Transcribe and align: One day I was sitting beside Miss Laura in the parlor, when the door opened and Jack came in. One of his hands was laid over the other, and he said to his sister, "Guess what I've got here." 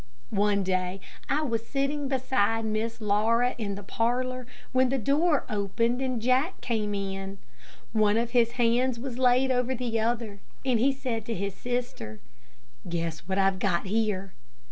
One 0.31 0.63
day 0.63 0.99
I 1.29 1.43
was 1.43 1.67
sitting 1.67 2.07
beside 2.07 2.65
Miss 2.65 3.01
Laura 3.01 3.53
in 3.59 3.75
the 3.75 3.83
parlor, 3.83 4.47
when 4.71 4.89
the 4.89 4.97
door 4.97 5.45
opened 5.47 6.01
and 6.01 6.19
Jack 6.19 6.59
came 6.59 6.95
in. 6.95 7.37
One 7.93 8.17
of 8.17 8.31
his 8.31 8.53
hands 8.53 8.97
was 8.97 9.19
laid 9.19 9.51
over 9.51 9.75
the 9.75 9.99
other, 9.99 10.39
and 10.65 10.79
he 10.79 10.91
said 10.91 11.23
to 11.27 11.35
his 11.35 11.53
sister, 11.53 12.19
"Guess 12.89 13.27
what 13.27 13.37
I've 13.37 13.59
got 13.59 13.85
here." 13.85 14.33